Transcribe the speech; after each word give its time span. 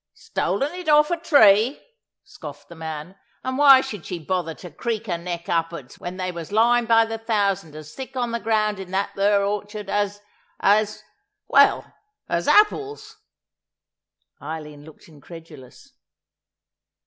"Stolen 0.15 0.73
it 0.73 0.89
off 0.89 1.11
a 1.11 1.17
tree!" 1.17 1.79
scoffed 2.23 2.69
the 2.69 2.75
man; 2.75 3.15
"and 3.43 3.55
why 3.59 3.81
should 3.81 4.03
she 4.03 4.17
bother 4.17 4.55
to 4.55 4.71
creek 4.71 5.05
her 5.05 5.19
neck 5.19 5.47
up'ards 5.47 5.99
when 5.99 6.17
they 6.17 6.31
was 6.31 6.51
lying 6.51 6.85
by 6.85 7.05
the 7.05 7.19
thousand 7.19 7.75
as 7.75 7.93
thick 7.93 8.15
on 8.15 8.31
the 8.31 8.39
ground 8.39 8.79
in 8.79 8.89
that 8.89 9.11
thur 9.15 9.45
orchard 9.45 9.91
as—as—well, 9.91 11.93
as 12.27 12.47
apples!" 12.47 13.17
Eileen 14.41 14.83
looked 14.85 15.07
incredulous. 15.07 15.93